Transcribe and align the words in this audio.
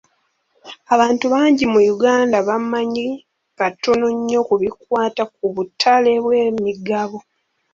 Abantu 0.93 1.25
bangi 1.33 1.63
mu 1.73 1.79
Uganda 1.95 2.37
bamanyi 2.47 3.07
katono 3.57 4.07
nnyo 4.15 4.39
ku 4.47 4.55
bikwaata 4.61 5.23
ku 5.35 5.43
butale 5.53 6.11
bw'emigabo. 6.23 7.17